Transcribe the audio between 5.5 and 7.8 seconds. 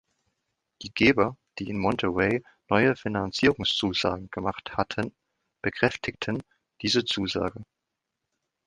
bekräftigten diese Zusagen.